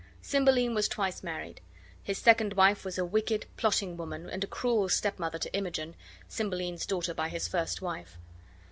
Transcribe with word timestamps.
Cymbeline 0.23 0.73
was 0.73 0.87
twice 0.87 1.21
married. 1.21 1.61
His 2.01 2.17
second 2.17 2.53
wife 2.53 2.83
was 2.83 2.97
a 2.97 3.05
wicked, 3.05 3.45
plotting 3.55 3.97
woman, 3.97 4.27
and 4.31 4.43
a 4.43 4.47
cruel 4.47 4.89
stepmother 4.89 5.37
to 5.37 5.53
Imogen, 5.55 5.93
Cymbeline's 6.27 6.87
daughter 6.87 7.13
by 7.13 7.29
his 7.29 7.47
first 7.47 7.83
wife. 7.83 8.17